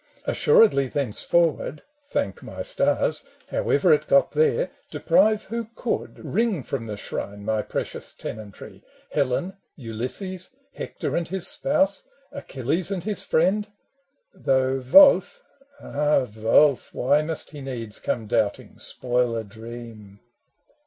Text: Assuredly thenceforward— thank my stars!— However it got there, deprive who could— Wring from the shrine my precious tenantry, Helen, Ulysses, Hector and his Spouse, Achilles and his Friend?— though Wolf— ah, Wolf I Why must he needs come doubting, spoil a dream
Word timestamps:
Assuredly 0.25 0.87
thenceforward— 0.87 1.83
thank 2.11 2.41
my 2.41 2.63
stars!— 2.63 3.23
However 3.51 3.93
it 3.93 4.07
got 4.07 4.31
there, 4.31 4.71
deprive 4.89 5.43
who 5.43 5.67
could— 5.75 6.17
Wring 6.33 6.63
from 6.63 6.87
the 6.87 6.97
shrine 6.97 7.45
my 7.45 7.61
precious 7.61 8.11
tenantry, 8.11 8.83
Helen, 9.11 9.57
Ulysses, 9.75 10.49
Hector 10.73 11.15
and 11.15 11.27
his 11.27 11.47
Spouse, 11.47 12.07
Achilles 12.31 12.89
and 12.89 13.03
his 13.03 13.21
Friend?— 13.21 13.67
though 14.33 14.79
Wolf— 14.79 15.43
ah, 15.79 16.25
Wolf 16.35 16.95
I 16.95 16.97
Why 16.97 17.21
must 17.21 17.51
he 17.51 17.61
needs 17.61 17.99
come 17.99 18.25
doubting, 18.25 18.79
spoil 18.79 19.35
a 19.35 19.43
dream 19.43 20.19